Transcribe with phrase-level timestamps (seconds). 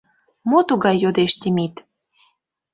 [0.49, 1.75] Мо тугай?— йодеш Темит.